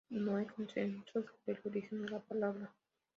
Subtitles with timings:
[0.09, 2.73] No hay consenso sobre el origen de la palabra.